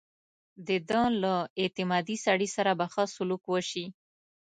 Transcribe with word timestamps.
د 0.67 0.69
ده 0.89 1.01
له 1.21 1.35
اعتمادي 1.61 2.17
سړي 2.25 2.47
سره 2.55 2.71
به 2.79 2.85
ښه 2.93 3.03
سلوک 3.15 3.43
وشي. 3.47 3.85